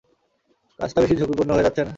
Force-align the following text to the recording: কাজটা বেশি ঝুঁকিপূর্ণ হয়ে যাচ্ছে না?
কাজটা 0.79 0.99
বেশি 1.01 1.15
ঝুঁকিপূর্ণ 1.19 1.49
হয়ে 1.53 1.65
যাচ্ছে 1.65 1.81
না? 1.81 1.89